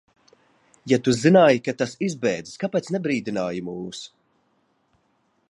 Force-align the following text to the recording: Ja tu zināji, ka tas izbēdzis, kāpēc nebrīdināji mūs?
Ja 0.91 0.97
tu 1.07 1.13
zināji, 1.17 1.61
ka 1.67 1.75
tas 1.81 1.93
izbēdzis, 2.07 2.57
kāpēc 2.65 2.91
nebrīdināji 2.97 3.63
mūs? 3.69 4.03